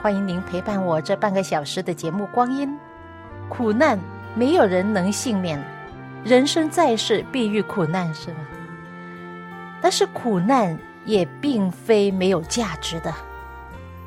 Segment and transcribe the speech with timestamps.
[0.00, 2.72] 欢迎您陪伴我这半个小时的节目光阴。
[3.48, 3.98] 苦难
[4.32, 5.60] 没有人能幸免，
[6.22, 8.36] 人生在世必遇苦难，是吧？
[9.80, 13.12] 但是苦难也并非没有价值的。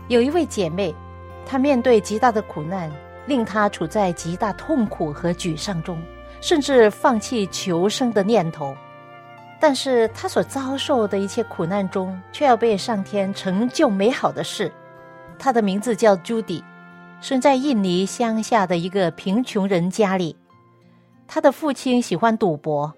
[0.08, 0.95] 有一位姐妹，
[1.45, 2.89] 她面对极大的苦难，
[3.25, 6.02] 令她处在极大痛苦和沮丧中，
[6.39, 8.73] 甚至放弃求生的念头。
[9.59, 14.72] 但是她所遭受的一切苦难中，却要被上天成就美好的事。
[15.44, 16.64] 他的名字叫朱迪，
[17.20, 20.36] 生在印尼乡下的一个贫穷人家里。
[21.28, 22.94] 他的父亲喜欢赌博，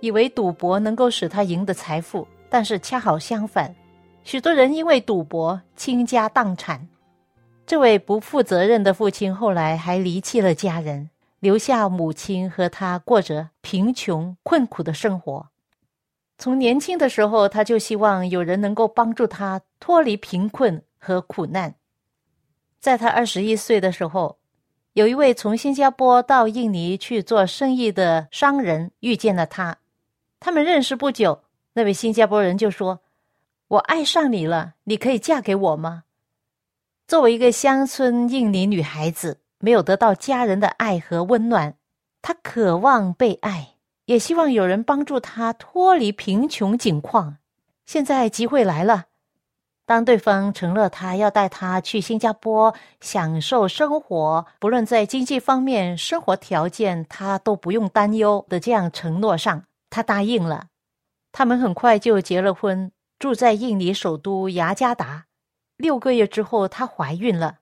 [0.00, 3.74] 以为赌博能够使他赢得财富，但是恰好相反，
[4.22, 6.88] 许多人因为赌博倾家荡产。
[7.66, 15.48] 这位不负责任的父亲后来还离弃了家人，留下母亲和他过着贫穷困苦的生活。
[16.38, 20.82] 从年轻的时候，他就希望有人能够帮助他脱离贫困。
[21.04, 21.74] 和苦难，
[22.80, 24.38] 在他二十一岁的时候，
[24.94, 29.76] 有一位从新加坡到印尼去做生意的商人遇见了他。
[30.40, 31.42] 他们认识不久，
[31.74, 33.00] 那位新加坡人就说
[33.68, 36.04] ：“我爱上你了，你可以嫁给我吗？”
[37.06, 41.76] 作为一个乡村印尼女孩子，没有得到家人的爱和温暖，
[42.22, 43.74] 她渴望被爱，
[44.06, 47.36] 也希望有人帮助她脱离贫穷境况。
[47.84, 49.08] 现在机会来了。
[49.86, 60.68] 当对方承诺他要带他去新加坡享受生活，不论在经济方面、生活条件，他都不用担忧的这样承诺上，他答应了。
[61.32, 65.26] 他们很快就结了婚，住在印尼首都雅加达。
[65.76, 67.58] 六个月之后，她怀孕了。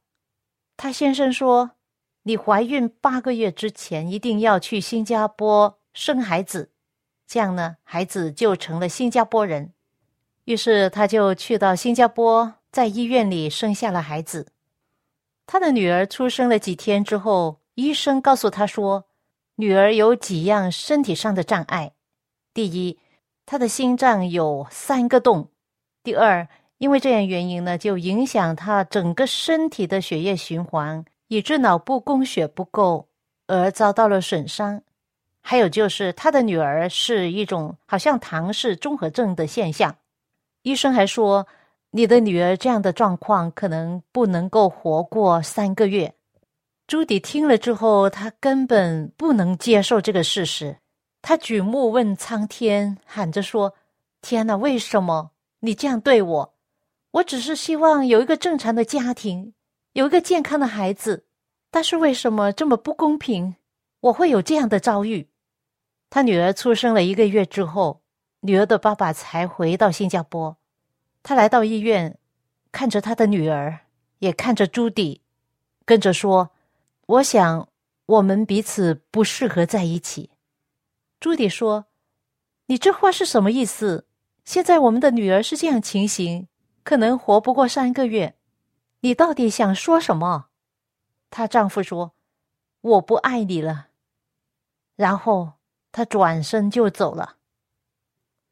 [0.76, 1.72] 他先生说
[2.24, 6.70] ：“你怀孕八个月之前一定要去新加坡生孩子，
[7.26, 9.72] 这样呢，孩子就成了新加坡人。”
[10.52, 14.48] 于是他就去到新加坡，在医院里生下了孩子。
[15.46, 19.06] 他的女儿出生了几天之后，医生告诉他说，
[19.56, 21.92] 女儿有几样身体上的障碍：
[22.52, 22.98] 第一，
[23.46, 25.44] 她的心脏有三个洞；
[26.04, 26.46] 第二，
[26.76, 33.08] 因为这样原因呢，就影响她整个身体的血液循环，以致脑部供血不够
[33.46, 34.80] 而遭到了损伤；
[35.40, 39.96] 还有就是他的女儿是一种好像唐氏综合症的现象。
[40.62, 41.44] 医生还说，
[41.90, 46.14] 你的女儿这样的状况可能不能够活过三个月。
[46.86, 50.76] 朱迪听了之后，他根本不能接受这个事实。
[51.20, 53.74] 他举目问苍天，喊着说
[54.22, 56.54] ：“天哪，为什么你这样对我？
[57.10, 59.54] 我只是希望有一个正常的家庭，
[59.94, 61.26] 有一个健康的孩子，
[61.72, 63.56] 但是为什么这么不公平？
[64.00, 65.28] 我会有这样的遭遇。”
[66.08, 68.01] 他女儿出生了一个月之后。
[68.44, 70.56] 女儿的爸爸才回到新加坡，
[71.22, 72.18] 他来到医院，
[72.72, 73.86] 看着他的女儿，
[74.18, 75.22] 也看着朱迪，
[75.84, 76.50] 跟着说
[77.06, 77.68] ：“我想
[78.06, 80.30] 我们彼此不适合在一起。”
[81.20, 81.86] 朱迪说
[82.66, 84.06] ：“你这话是什么意思？
[84.44, 86.48] 现在我们的女儿是这样情形，
[86.82, 88.34] 可能活不过三个月，
[89.00, 90.46] 你到底想说什么？”
[91.30, 92.14] 她丈夫说
[92.82, 93.90] ：“我不爱你了。”
[94.96, 95.52] 然后
[95.92, 97.36] 他转身就走了。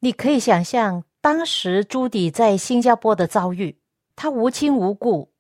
[0.02, 3.78] 你可以想象当时朱迪在新加坡的遭遇。
[4.16, 5.30] 她无亲无故，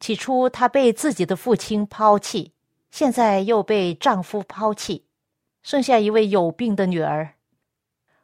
[0.00, 2.52] 起初她被自己的父亲抛弃，
[2.90, 5.04] 现在又被丈夫抛弃，
[5.62, 7.34] 剩下一位有病的女儿。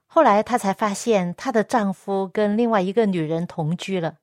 [0.07, 4.17] 后来她才发现，她的丈夫跟另外一个女人同居了。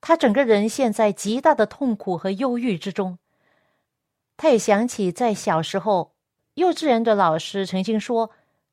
[0.00, 3.18] 她整个人陷在极大的痛苦和忧郁之中。
[4.36, 6.14] 她也想起在小时候，
[6.54, 8.30] 幼稚园的老师曾经说：“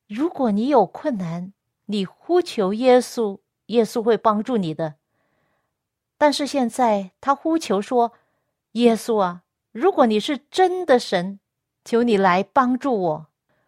[0.08, 1.54] 如果你有困难。”
[1.88, 4.96] 你呼求耶稣，耶稣会帮助你的。
[6.18, 8.14] 但是现在他呼求说
[8.74, 11.40] ：“耶稣啊，如果你是真的神，
[11.84, 13.28] 求你来帮助我，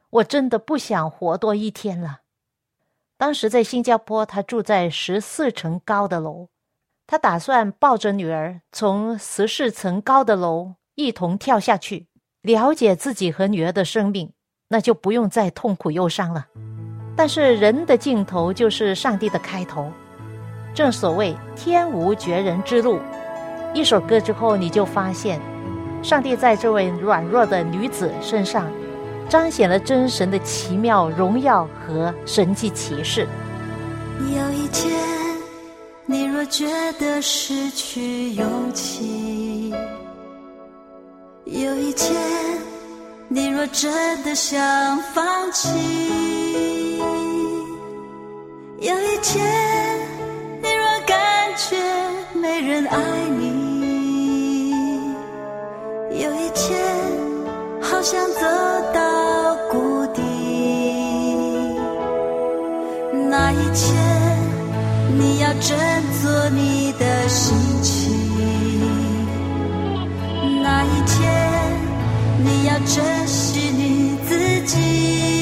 [0.10, 2.22] 我真的不想活多一天了。”
[3.18, 6.48] 当时在新加坡，他住在十四层高的楼，
[7.06, 12.08] 他打算抱着女儿从十四层高的楼一同跳下去，
[12.42, 14.34] 了解自己和女儿的生命，
[14.70, 16.48] 那就不用再痛苦忧伤了。
[17.20, 19.92] 但是人的尽头就是上帝的开头。
[20.74, 22.98] 正所谓天无绝人之路，
[23.74, 25.38] 一首歌之后，你就发现，
[26.02, 28.72] 上帝在这位软弱的女子身上，
[29.28, 33.28] 彰显了真神的奇妙荣耀和神迹奇事。
[34.22, 34.90] 有一天，
[36.06, 36.68] 你若觉
[37.02, 39.74] 得失去勇气；
[41.44, 42.16] 有一天，
[43.28, 45.68] 你若真的想放弃；
[48.82, 49.46] 有一天。
[50.62, 51.18] 你若感
[51.58, 51.76] 觉
[52.40, 52.98] 没人爱
[53.38, 54.72] 你，
[56.12, 56.80] 有一天
[57.82, 58.42] 好像走
[58.94, 60.22] 到谷底，
[63.30, 63.98] 那一天
[65.18, 65.78] 你要振
[66.22, 68.14] 作你的心情，
[70.64, 71.20] 那一天
[72.46, 75.39] 你要珍惜你自己，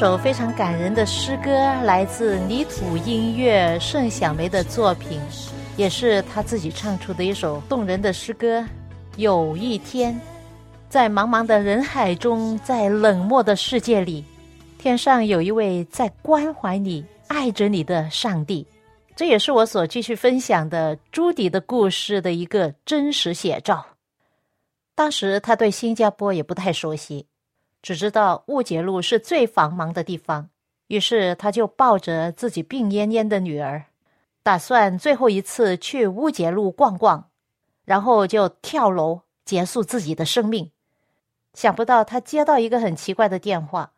[0.00, 1.50] 首非常感人的诗歌，
[1.82, 5.20] 来自泥土音乐盛小梅的作品，
[5.76, 8.64] 也是她自己唱出的一首动人的诗歌。
[9.16, 10.18] 有一天，
[10.88, 14.24] 在茫茫的人海中，在冷漠的世界里，
[14.78, 18.66] 天上有一位在关怀你、爱着你的上帝。
[19.14, 23.84] 这也是我所继续分享的朱迪的故事的一个真实写照。
[24.94, 27.26] 当时他对新加坡也不太熟悉。
[27.82, 30.50] 只知道乌节路是最繁忙的地方，
[30.88, 33.86] 于是他就抱着自己病恹恹的女儿，
[34.42, 37.30] 打算最后一次去乌节路逛逛，
[37.84, 40.70] 然后就跳楼结束自己的生命。
[41.54, 43.92] 想不到他接到一个很奇怪的电话，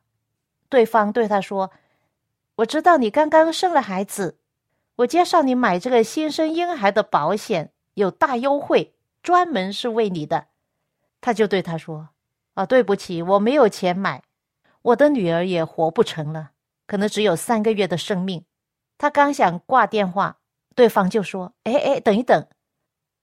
[0.68, 1.70] 对方对他说
[2.56, 4.38] ：“我知道你刚刚生了孩子，
[4.96, 10.46] 我介绍你买这个新生婴孩的保险，有大优惠，专门是为你的。”
[11.20, 12.08] 他就对他说。
[12.54, 14.22] 啊，对不起，我没有钱买，
[14.82, 16.50] 我的女儿也活不成了，
[16.86, 18.44] 可能只有三个月的生命。
[18.98, 20.38] 他刚想挂电话，
[20.74, 22.46] 对方就说：“哎哎，等一等，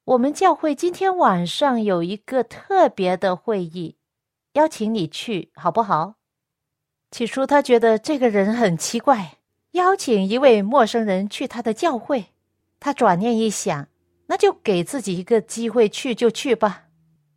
[0.06, 3.98] 我们教会今天晚上有一个特别的会议，
[4.54, 6.16] 邀请你去，好不好？”
[7.12, 9.38] 起初他觉得这个人很奇怪，
[9.74, 12.30] 邀请一位陌生人去他的教会。
[12.80, 13.88] 他转念一想，
[14.26, 16.86] 那就给自己一个机会，去就去吧。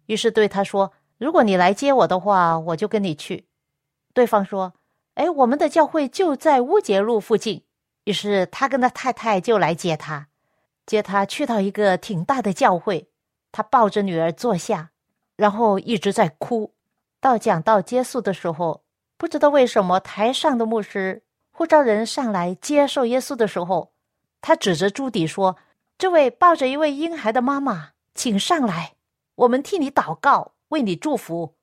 [0.07, 0.95] 于是对他说。
[1.23, 3.47] 如果你来接我的话，我就跟你去。
[4.13, 4.73] 对方说
[5.15, 7.63] ：“哎，我们的教会就在乌节路附近。”
[8.03, 10.27] 于是他跟他太太就来接他，
[10.85, 13.09] 接他去到一个挺大的教会。
[13.53, 14.91] 他抱着女儿坐下，
[15.37, 16.75] 然后一直在哭。
[17.21, 18.83] 到讲到结束的时候，
[19.17, 23.93] 不知道为什么台上的牧师呼召人上来接受耶稣的时候，
[24.41, 25.57] 他指着朱迪说
[25.97, 28.95] ：“这位抱着一位婴孩的妈妈，请上来，
[29.37, 31.55] 我们替你祷告。”为你祝福，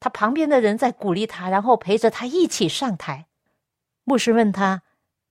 [0.00, 3.26] 他旁边的人在鼓励他，然后陪着他一起上台。
[4.04, 4.82] 牧师问他：“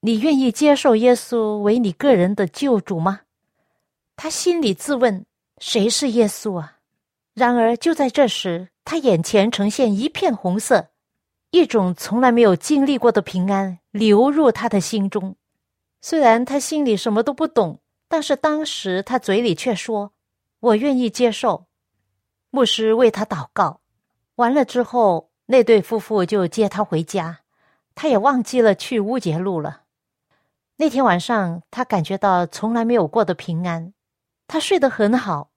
[0.02, 3.22] 你愿意接受耶稣为你个人的救主吗？”
[4.16, 5.26] 他心里自问
[5.58, 6.78] ：“谁是耶稣啊？”
[7.34, 10.90] 然而就在这时，他眼前呈现一片红色，
[11.50, 15.36] 一种从来没有经历过的平安流入他的心中。
[16.02, 20.14] 虽然他心里什么都不懂，但是当时他嘴里却说
[20.62, 21.66] ：“我愿意接受。”
[22.56, 23.82] 牧师为他祷告，
[24.36, 27.40] 完了之后，那对夫妇就接他回家，
[27.96, 29.82] 他也忘记了去乌节路了。
[30.78, 33.94] 那天晚上，他感觉到从来没有过的平安，
[34.48, 35.52] 他睡得很好，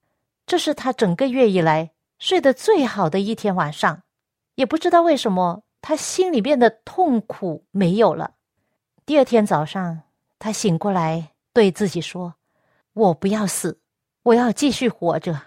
[0.45, 4.02] 这是他整个月以来睡得最好的一天晚上。
[4.57, 8.35] 也不知道为什么，他心里面的痛苦没有了。
[9.07, 10.02] 第二天早上，
[10.40, 12.35] 他醒过来，对自己说
[12.93, 13.78] ：“我不要死，
[14.25, 15.40] 我要继续活着。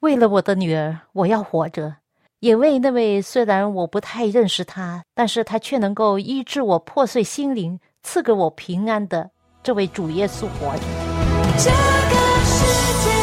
[0.00, 1.96] 为了我的女儿，我要活着；
[2.40, 9.30] 也为那位虽然我不太认识他，但是他却能够医治我破碎心灵、赐给我平安的
[9.62, 10.82] 这位主耶稣活着。”
[11.58, 13.15] 这个世界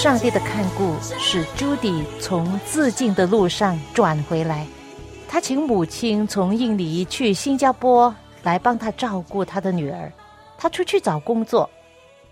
[0.00, 4.64] 上帝的看顾，使朱迪从自尽的路上转回来。
[5.28, 8.14] 他请母亲从印尼去新加坡
[8.44, 10.12] 来帮他照顾他的女儿。
[10.56, 11.68] 他出去找工作，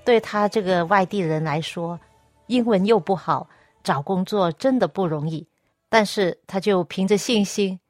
[0.04, 1.98] 对他这个外地人来说，
[2.46, 3.48] 英文又不好，
[3.82, 5.44] 找工作真的不容易。
[5.88, 7.80] 但是他就凭着信心，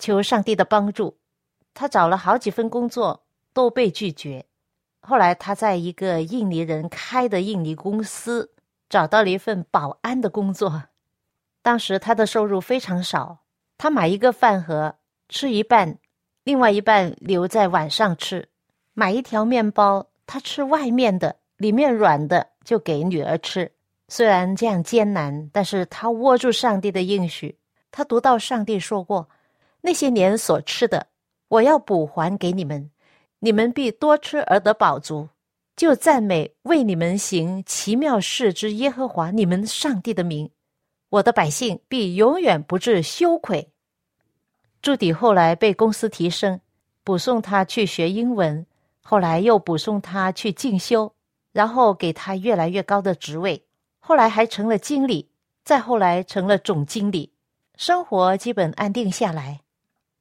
[0.00, 1.16] 求上帝的帮助。
[1.72, 3.22] 他找了好几份工作，
[3.52, 4.44] 都被拒绝。
[5.00, 8.50] 后来他在一个印尼人开的印尼公司
[8.90, 10.82] 找到了一份保安的工作。
[11.62, 13.38] 当时他的收入非常少，
[13.78, 14.96] 他买一个饭盒
[15.30, 15.96] 吃一半，
[16.44, 18.44] 另外一半留在晚上吃；
[18.92, 23.72] 买一条面包，他吃外面的，里面软的就给女儿吃。
[24.08, 27.58] 虽然这样艰难，但是他握住上帝的应许。
[27.92, 29.28] 他读到上帝说过
[29.82, 31.06] ：“那些年所吃的，
[31.48, 32.90] 我要补还给你们。”
[33.42, 35.30] 你们必多吃而得饱足，
[35.80, 40.50] 就赞美为你们行奇妙事之耶和华你们上帝的名。
[41.08, 43.70] 我的百姓必永远不致羞愧。
[44.82, 46.60] 朱迪后来被公司提升，
[47.02, 48.66] 补送他去学英文，
[49.00, 51.14] 后来又补送他去进修，
[51.50, 53.64] 然后给他越来越高的职位，
[54.00, 55.30] 后来还成了经理，
[55.64, 57.32] 再后来成了总经理，
[57.76, 59.62] 生活基本安定下来。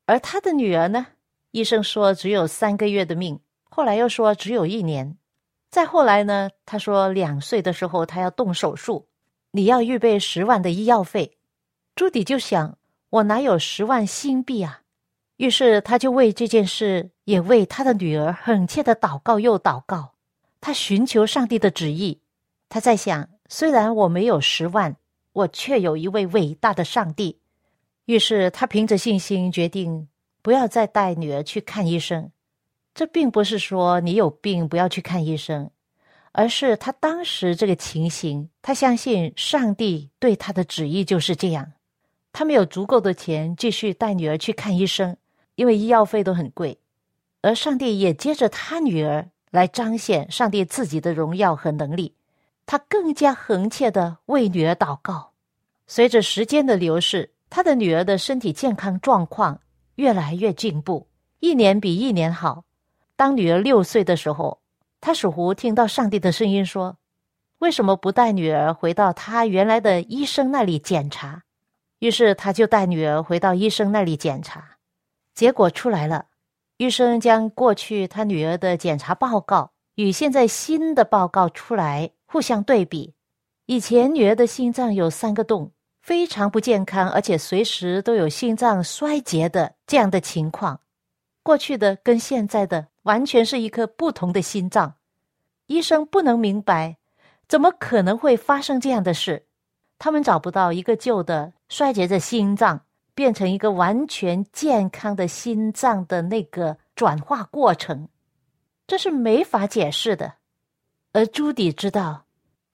[0.05, 1.07] 而他的女儿呢？
[1.51, 5.17] 医生说只有三个月的命，后来又说只有一年，
[5.71, 6.49] 再后来呢？
[6.65, 9.07] 他说两岁的时候他要动手术，
[9.51, 11.37] 你要预备十万的医药费。
[11.95, 12.77] 朱迪就想，
[13.09, 14.81] 我哪有十万新币啊？
[15.37, 20.15] 于是他就为这件事，也为他的女儿恳切的祷告又祷告，
[20.59, 22.21] 他寻求上帝的旨意。
[22.67, 24.95] 他在想，虽然我没有十万，
[25.33, 27.39] 我却有一位伟大的上帝。
[28.05, 30.07] 于是他凭着信心决定。
[30.41, 32.31] 不要再带女儿去看医生，
[32.93, 35.69] 这并不是说你有病不要去看医生，
[36.31, 41.71] 而是他当时这个情形，他相信上帝对他的旨意就是这样。
[42.31, 45.17] 他没有足够的钱继续带女儿去看医生，
[45.55, 46.77] 因为医药费都很贵。
[47.41, 52.13] 而上帝也接着他女儿来彰显上帝自己的荣耀和能力，
[52.65, 55.31] 他更加恒切的为女儿祷告。
[55.87, 59.59] 随着时间的流逝，他的女儿的身体健康状况。
[59.95, 61.09] 越来越进步，
[61.41, 62.63] 一年比一年好。
[63.19, 64.61] 当女儿六岁的时候，
[65.01, 66.95] 他似乎听到上帝的声音说
[67.59, 71.43] ：“为什么不带女儿回到他原来的医生那里检查？”
[71.99, 74.77] 于是他就带女儿回到医生那里检查。
[75.35, 76.27] 结果出来了，
[76.77, 83.13] 医生将过去他女儿的检查报告与现在新的报告出来互相对比。
[83.65, 85.73] 以前女儿的心脏有三个洞。
[86.01, 90.79] 非常不健康，而且随时都有心脏衰竭的这样的情况。
[91.43, 94.95] 过去的跟现在的完全是一颗不同的心脏。
[95.67, 96.97] 医生不能明白，
[97.47, 99.45] 怎么可能会发生这样的事？
[99.97, 102.81] 他们找不到一个旧的衰竭的心脏
[103.13, 108.07] 变成一个完全健康的心脏的那个转化过程，
[108.87, 110.35] 这是没法解释的。
[111.11, 112.25] 而朱迪知道。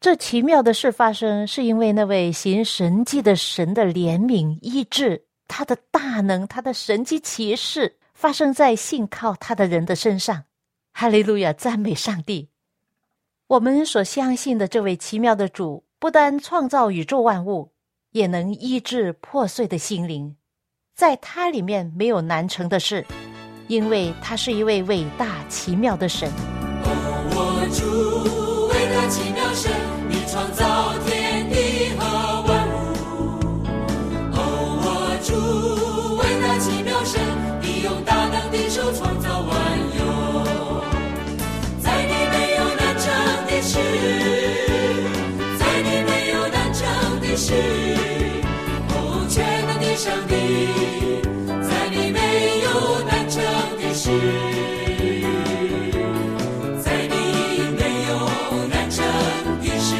[0.01, 10.45] 这奇妙的事发生，是因为那位行神迹的神的怜悯医治，他的大能，他的神迹奇事发生在信靠他的人的身上。
[10.93, 12.50] 哈利路亚，赞美上帝！
[13.48, 17.74] 我们所相信的这位奇妙的主，不单创造宇宙万物，
[18.12, 20.38] 也能医治破碎的心灵。
[20.95, 23.05] 在他里面没有难成的事，
[23.67, 26.31] 因为他是一位伟大奇妙的神。
[26.86, 26.88] 哦
[27.36, 29.72] 我主伟大奇妙神。
[30.07, 31.14] 你创造天
[54.05, 54.12] 在
[57.07, 58.13] 你没有
[58.69, 59.03] 难成
[59.63, 59.95] 的事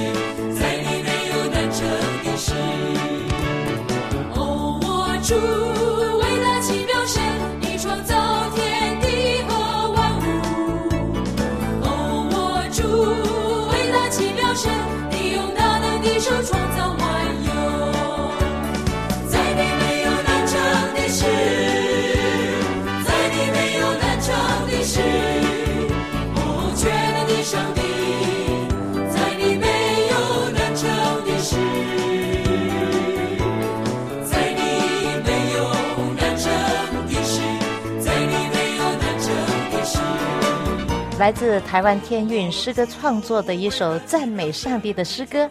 [41.17, 45.45] 来自台湾天韵诗歌创作的一首赞美上帝的诗歌，《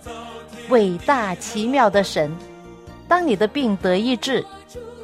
[0.69, 2.31] 伟大奇妙的神》。
[3.09, 4.45] 当你的病得医治，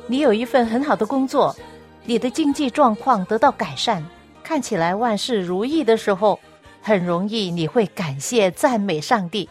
[0.07, 1.57] 你有一份很好的工作，
[2.05, 4.05] 你的经济状况得到改善，
[4.43, 6.39] 看起来万事如意的时候，
[6.83, 9.49] 很容易你会感谢赞美上帝。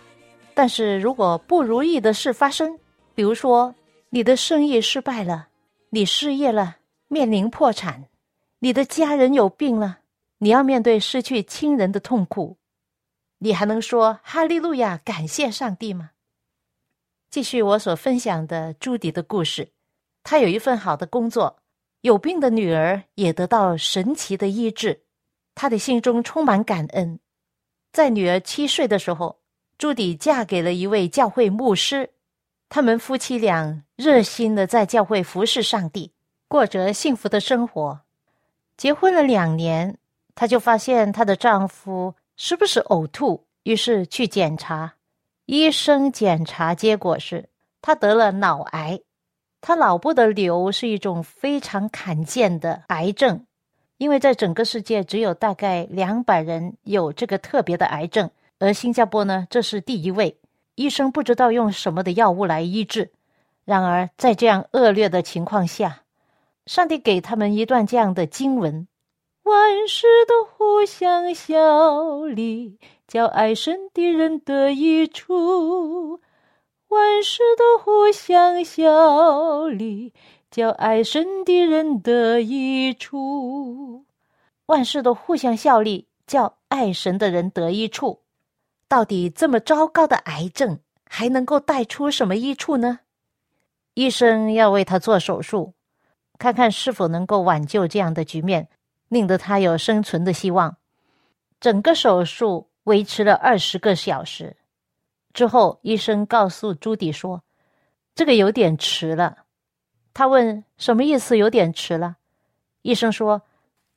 [0.54, 2.78] 但是如果不如意的事发生，
[3.16, 3.74] 比如说
[4.12, 5.48] 你的生意失败了，
[5.90, 6.76] 你失业了，
[7.08, 8.06] 面临破产，
[8.60, 9.98] 你的家人有病了。
[10.42, 12.58] 你要面对失去亲人的痛苦，
[13.40, 16.12] 你还能说哈利路亚，感谢上帝吗？
[17.30, 19.74] 继续我所分享的朱迪的故事，
[20.24, 21.60] 他有一份好的工作，
[22.02, 25.04] 有病的女儿也得到神奇的医治，
[25.54, 27.20] 他的心中充满感恩。
[27.92, 29.42] 在女儿七岁的时候，
[29.78, 32.12] 朱迪嫁给了一位教会牧师，
[32.70, 36.14] 他们夫妻俩热心的在教会服侍上帝，
[36.48, 38.00] 过着幸福的生活。
[38.78, 39.99] 结婚了两年。
[40.40, 44.94] 她就发现她的丈夫时不时呕吐，于是去检查。
[45.46, 47.50] 医生检查结果是
[47.82, 49.02] 他得了脑癌。
[49.60, 53.46] 他脑部的瘤是一种非常罕见的癌症，
[53.98, 60.38] 因为在整个世界只有大概两百人有这个特别的癌症，而新加坡呢，这是第一位。
[60.76, 63.12] 医生不知道用什么的药物来医治。
[63.66, 66.04] 然而在这样恶劣的情况下，
[66.66, 68.88] 上帝给他们一段这样的经文。
[69.50, 76.22] 万事都互相效力，叫爱神的人得益处。
[76.90, 80.14] 万事都互相效力，
[80.52, 84.06] 叫爱神的人得益处。
[84.68, 88.20] 万事都互相效力，叫爱神的人得益处。
[88.88, 93.00] 到底这么糟糕的癌症，还能够带出什么益处呢？
[93.96, 95.74] 医生要为他做手术，
[96.38, 98.70] 看看是否能够挽救这样的局面。
[99.10, 100.78] 令得他有生存的希望。
[101.60, 104.56] 整个手术维持了二十个小时
[105.34, 107.44] 之后，医生告诉朱迪说
[108.16, 109.40] ：“这个有点迟了。”
[110.14, 111.38] 他问：“什么意思？
[111.38, 112.16] 有点迟了？”
[112.82, 113.42] 医生说：“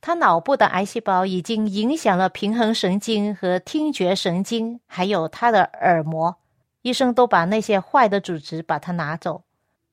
[0.03, 6.37] 他脑部的癌细胞已经影响了平衡神经和听觉神经，还有他的耳膜。
[6.83, 9.45] 医生都把那些坏的组织把它拿走。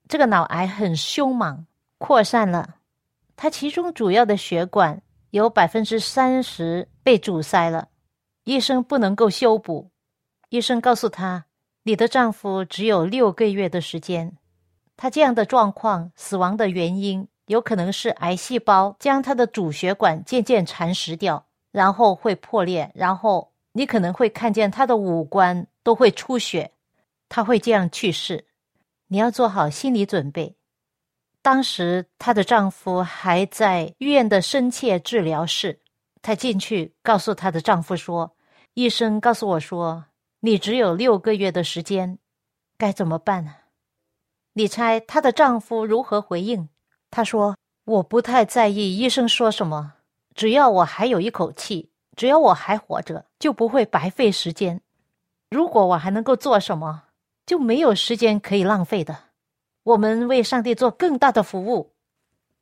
[0.08, 1.66] 这个脑癌很凶猛，
[1.98, 2.76] 扩散了。
[3.36, 5.00] 它其中主要的血管。”
[5.30, 7.88] 有百分之三十被阻塞了，
[8.44, 9.90] 医生不能够修补。
[10.48, 11.46] 医生告诉他
[11.84, 14.36] ：“你的丈夫只有六个月的时间，
[14.96, 26.72] 他这样的状况，死亡的原因有可能是癌细胞将他的主血管渐渐蚕食掉，然后会破裂，然后你可能会看见他的五官都会出血，
[27.28, 28.44] 他会这样去世。
[29.06, 30.56] 你要做好心理准备。”
[31.42, 35.80] 当时，她的丈夫还在医院的深切治疗室。
[36.20, 38.36] 她进去告诉她的丈夫说
[38.74, 40.04] ：“医生告诉我说，
[40.40, 42.18] 你只有六个月的时间，
[42.76, 43.54] 该怎么办呢？”
[44.52, 46.68] 你猜她的丈夫如何回应？
[47.10, 49.94] 他说：“我不太在意医生说什么，
[50.34, 54.82] 只要我还有一口气，只要我还活着，就不会白费时间。”
[55.50, 57.04] 如果我还能够做什么，
[57.46, 59.29] 就没有时间可以浪费的。
[59.82, 61.92] 我们为上帝做更大的服务。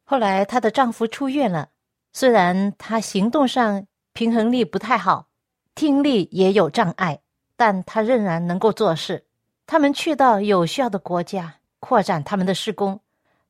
[0.04, 1.68] 后来，她的丈夫出院了，
[2.12, 5.28] 虽然他行动上平衡力不太好，
[5.74, 7.20] 听力也有障碍，
[7.56, 9.26] 但他仍然能够做事。
[9.66, 13.00] 他们去到有需要的国家，扩展他们的施工。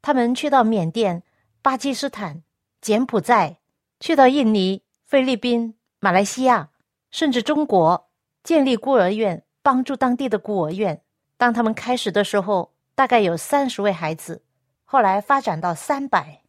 [0.02, 1.22] 他们去到缅甸、
[1.62, 2.42] 巴基斯坦、
[2.81, 3.59] 柬埔寨，
[4.00, 6.70] 去到印尼、菲律宾、马来西亚，
[7.11, 8.09] 甚至中国，
[8.42, 11.00] 建立孤儿院，帮助当地的孤儿院。
[11.37, 14.42] 当他们开始的时候，大概有三十位孩子，
[14.84, 16.42] 后来发展到三百，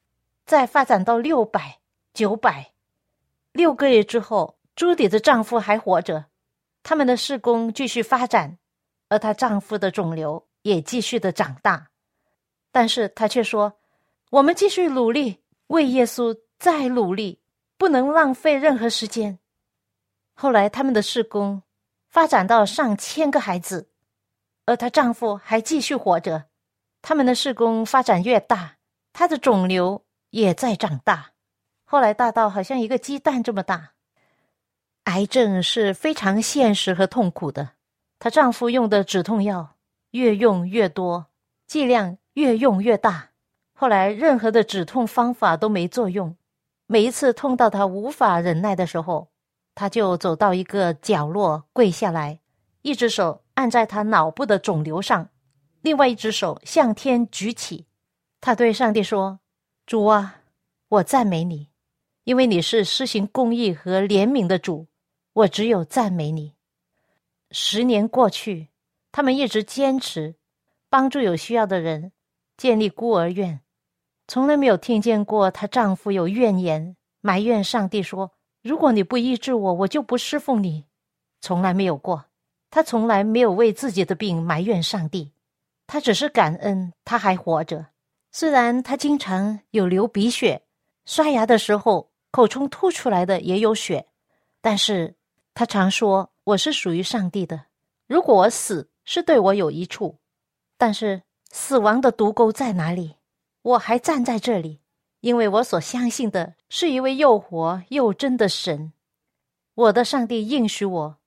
[0.47, 1.77] 再发展到六百、
[2.11, 2.71] 九百。
[3.51, 6.25] 六个月之后，朱迪的丈夫还活着，
[6.81, 8.57] 他们的事工继续发展，
[9.09, 11.89] 而她丈夫的肿瘤也继续的长大。
[12.71, 13.77] 但是她却说
[14.31, 17.39] ：“我们继续努力，为耶稣再努力，
[17.77, 19.37] 不能浪费任何时间。”
[20.33, 21.61] 后来他们的事工
[22.07, 23.87] 发展到上千个孩子，
[24.69, 26.45] 而她丈夫还继续活着。
[27.01, 28.75] 他们的事工发展越大，
[29.11, 31.31] 她的肿瘤也在长大，
[31.83, 33.91] 后来大到好像一个鸡蛋这么大。
[35.05, 37.71] 癌症是非常现实和痛苦的。
[38.19, 39.75] 她丈夫用的止痛药
[40.11, 41.27] 越用越多，
[41.65, 42.17] 剂量。
[42.33, 43.31] 越用越大，
[43.73, 46.37] 后来任何的止痛方法都没作用。
[46.85, 49.27] 每一次痛到她无法忍耐的时候，
[49.75, 52.39] 她就走到一个角落跪下来，
[52.81, 55.27] 一只手按在他脑部的肿瘤上，
[55.81, 57.87] 另外一只手向天举起。
[58.39, 59.41] 他对上帝说
[59.85, 60.43] ：“主啊，
[60.87, 61.67] 我赞美你，
[62.23, 64.87] 因为你是施行公义和怜悯的主。
[65.33, 66.53] 我只有赞美你。”
[67.51, 68.69] 十年过去，
[69.11, 70.35] 他们一直坚持
[70.89, 72.13] 帮助有需要的人。
[72.55, 73.59] 建立孤儿院，
[74.25, 78.31] 从来没有听见过她丈夫有怨言，埋怨上帝说
[78.63, 80.85] ：“如果你不医治我，我就不侍奉你。”
[81.41, 82.23] 从来没有过，
[82.69, 85.31] 他从来没有为自己的病埋怨上帝，
[85.87, 87.87] 他只是感恩他还活着。
[88.31, 90.63] 虽然他经常有流鼻血，
[91.05, 94.07] 刷牙的时候口中吐出来的也有血，
[94.61, 95.15] 但是
[95.53, 97.65] 他常说：“我是属于上帝的，
[98.07, 100.17] 如果我死是对我有益处。”
[100.77, 101.23] 但是。
[101.51, 103.15] 死亡的毒钩在哪里？
[103.63, 104.81] 我还站在这里，
[105.21, 108.93] 因为我所相信的是一位又活又真的神。
[109.73, 111.17] 我的上帝应许我，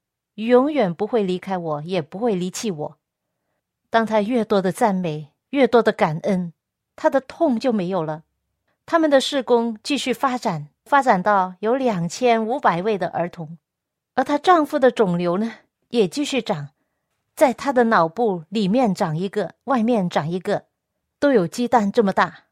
[0.46, 2.98] 永远不会离开我，也不会离弃我。
[3.90, 6.52] 当他越多的赞美，越多的感恩，
[6.96, 8.24] 他的痛就没有了。
[8.84, 13.58] 他们的事工继续发展，发展到有两千五百位的儿童，
[14.14, 15.52] 而她丈夫的肿瘤呢，
[15.88, 16.70] 也继续长。
[17.34, 20.64] 在她的脑部里面长一个，外面长一个，
[21.20, 22.44] 都有鸡蛋这么大。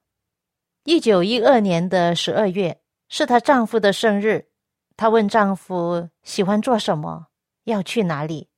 [0.85, 4.47] 一九一二年的十二月是她丈夫的生日，
[4.97, 7.27] 她问丈夫喜欢做什么，
[7.65, 8.49] 要去哪里。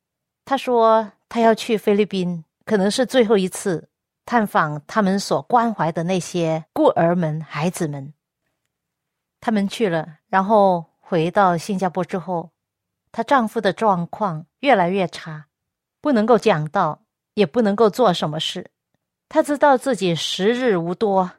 [0.45, 3.89] 他说他要去菲律宾，可能是最后一次
[4.25, 8.13] 探访他们所关怀的那些孤儿们、孩子们。
[9.41, 12.51] 他们去了，然后回到新加坡之后，
[13.11, 15.47] 她丈夫的状况越来越差。
[16.01, 18.73] 不能够讲道，也不能够做什么事。
[19.29, 21.31] 他知道自己时日无多，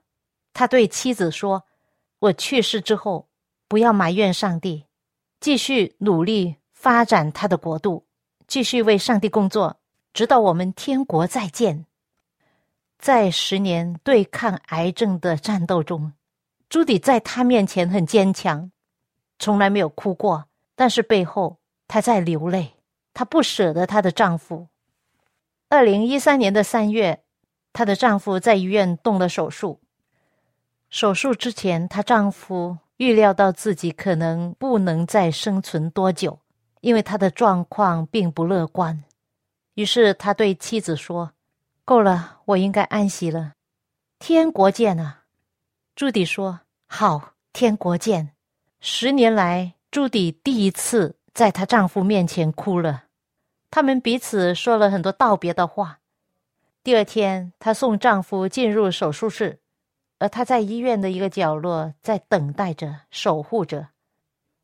[0.54, 1.66] 他对妻子说
[2.20, 3.28] ：“我去世之后，
[3.68, 4.86] 不要埋怨上帝，
[5.42, 8.06] 继续努力发展他的国度，
[8.46, 9.80] 继续为上帝工作，
[10.14, 11.86] 直到我们天国再见。”
[13.00, 16.12] 在十年对抗癌症的战斗中，
[16.68, 18.70] 朱迪在他面前很坚强，
[19.40, 22.74] 从来没有哭过，但是背后她在流泪。
[23.14, 24.68] 她不舍得她的丈夫。
[25.70, 27.24] 二零一三年的三月，
[27.72, 29.80] 她的丈夫在医院动了手术。
[30.90, 36.40] 手术之前，她丈夫预料到自己可能不能再生存多久，
[36.84, 39.04] 因为他的状况并不乐观。
[39.76, 41.32] 于是他对妻子说
[41.86, 43.54] ：“够了，我应该安息了。
[44.20, 45.24] 天国见啊！”
[45.96, 48.32] 朱迪说：“好，天国见。”
[48.82, 51.16] 十年来，朱迪第一次。
[51.34, 53.06] 在她丈夫面前哭了，
[53.72, 56.00] 他们彼此说了很多道别的话。
[56.84, 59.60] 第二天，她送丈夫进入手术室，
[60.20, 63.88] 而她在医院的一个角落在等待着、守护着。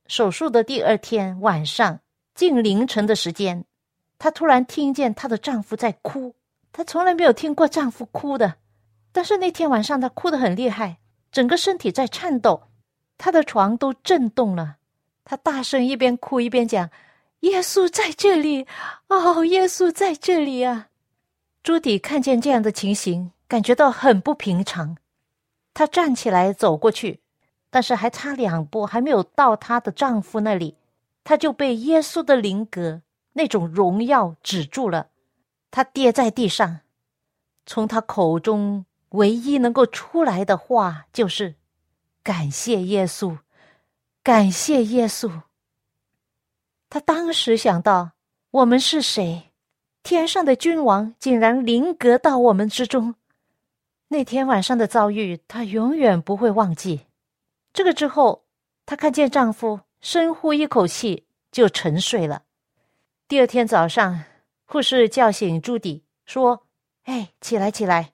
[0.05, 2.01] 手术的第二天晚上，
[2.39, 3.65] 近凌晨的时间，
[4.17, 6.33] 她突然听见她的丈夫在哭。
[6.71, 8.55] 她从来没有听过丈夫哭的，
[9.11, 10.99] 但是那天晚上她哭得很厉害，
[11.33, 12.69] 整个身体在颤抖，
[13.17, 14.77] 她的床都震动了。
[15.25, 16.89] 她大声一边哭一边讲
[17.41, 18.65] ：“耶稣在这里，
[19.09, 20.87] 哦，耶稣在这里啊！”
[21.61, 24.95] 朱迪看见这样的情形，感觉到很不平常。
[25.73, 27.19] 她站起来走过去，
[27.69, 30.77] 但是还差两步，还没有到她的丈夫那里，
[31.29, 35.11] 她就被耶稣的灵格，那种荣耀止住了，
[35.69, 36.79] 他跌在地上，
[37.67, 41.53] 从他口中唯一能够出来的话就是
[42.23, 43.37] ：“感谢耶稣，
[44.23, 45.43] 感谢耶稣。”
[46.89, 48.13] 他当时想到：
[48.49, 49.51] 我们是谁？
[50.01, 53.13] 天上的君王竟然临格到我们之中。
[54.07, 57.01] 那天晚上的遭遇，她永远不会忘记。
[57.71, 58.45] 这个之后，
[58.87, 62.43] 她看见丈夫深呼一口气，就沉睡了。
[63.27, 64.23] 第二天早上，
[64.65, 66.65] 护士叫醒朱迪，说
[67.05, 68.13] ：“哎，起来，起来！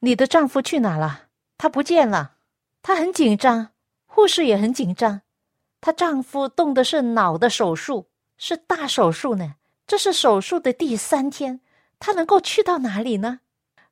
[0.00, 1.28] 你的丈夫去哪了？
[1.56, 2.36] 他不见了。”
[2.82, 3.68] 她很紧张，
[4.06, 5.22] 护士也很紧张。
[5.80, 9.54] 她丈夫动的是脑的手术，是大手术呢。
[9.86, 11.60] 这是手术的第三天，
[12.00, 13.40] 他能够去到哪里呢？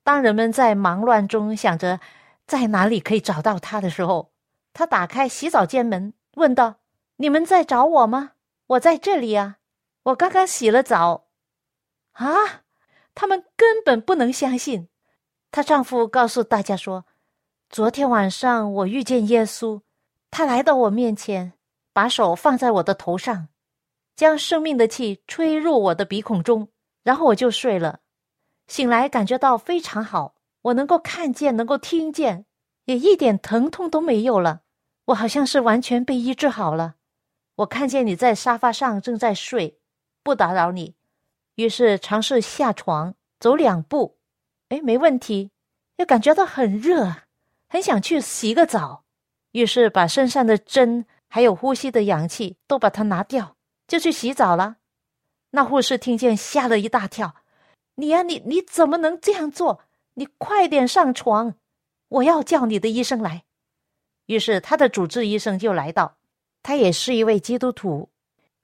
[0.02, 2.00] 当人们在忙乱中想着
[2.46, 4.32] 在哪里可以找到他的时候，
[4.72, 6.76] 他打开洗澡间门，问道
[7.20, 8.32] ：“你们在找我吗？
[8.66, 9.58] 我在这里啊，
[10.04, 11.26] 我刚刚洗了澡。”
[12.12, 12.62] 啊！
[13.14, 14.88] 他们根本不能相信。
[15.50, 17.04] 她丈夫告诉大家说
[17.68, 19.82] ：“昨天晚上我遇见耶稣，
[20.30, 21.52] 他来到我面前，
[21.92, 23.48] 把手放在我的头上。”
[24.16, 26.68] 将生命的气吹入我的鼻孔中，
[27.02, 28.00] 然后我就睡了。
[28.66, 32.46] 醒来感觉到非常好，我能够看见，能够听见，
[32.86, 34.62] 也一点疼痛都没有了。
[35.06, 36.94] 我好像是完全被医治好了。
[37.60, 39.78] 我看见你在沙发上正在睡，
[40.22, 40.94] 不打扰你，
[41.56, 44.18] 于是尝试下床走两步，
[44.68, 45.50] 哎，没问题。
[45.96, 47.16] 又感觉到很热，
[47.68, 49.04] 很想去洗个澡，
[49.52, 53.56] 于是把身上的针还有呼吸的氧气都把它拿掉。
[53.86, 54.76] 就去洗澡了，
[55.50, 57.34] 那护士听见吓了一大跳。
[57.96, 59.82] 你呀，你你怎么能这样做？
[60.14, 61.56] 你快点上床，
[62.08, 63.44] 我要叫你的医生来。
[64.24, 66.16] 于是他的主治医生就来到，
[66.62, 68.08] 他也是一位基督徒。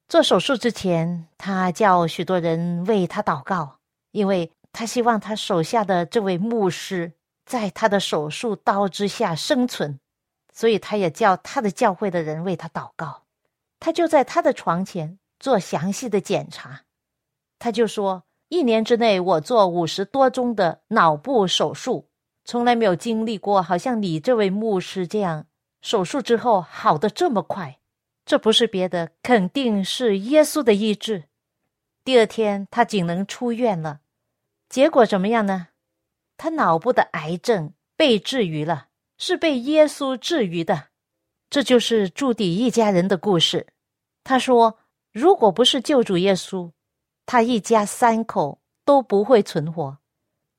[0.08, 3.78] 做手术之前，他叫许多人为他祷告，
[4.12, 7.12] 因为他希望他手下的这位牧师
[7.44, 9.98] 在他的手术刀之下生存，
[10.52, 13.24] 所以他也叫他的教会的人为他祷告。
[13.80, 16.82] 他就在他的床前做详细的检查，
[17.58, 22.08] 他就说：“一年之内我做五十多宗的脑部手术，
[22.44, 25.46] 从来没有经历过，好像你这位牧师这样
[25.82, 27.78] 手术之后好的这么快。
[28.26, 31.24] 这不是别的，肯定是耶稣的医治。”
[32.04, 34.00] 第二天他仅能出院了，
[34.68, 35.68] 结果怎么样呢？
[36.36, 40.88] 他脑部的癌症被治愈了，是被耶稣治愈的。
[41.48, 43.68] 这就是朱迪一家人的故事。
[44.22, 44.78] 他说
[45.12, 46.72] ：“如果不是救主耶稣，
[47.24, 49.98] 他一家三口都不会存活。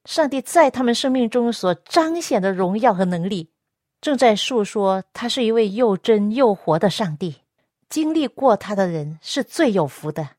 [0.06, 3.52] 上帝在他们生命中所彰显的荣耀和能力，
[4.00, 7.42] 正在诉说他是一位又真又活的上帝。
[7.90, 10.30] 经历过他的人是最有福的。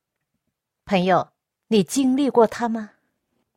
[0.84, 1.28] 朋友，
[1.68, 2.90] 你经历过他吗？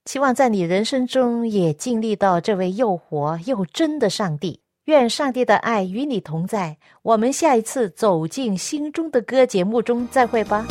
[0.05, 6.77] 希望在你人生中也经历到这位又活又真的上帝。”愿上帝的爱与你同在。
[7.03, 10.65] 我们下一次走进心中的歌节目中再会吧。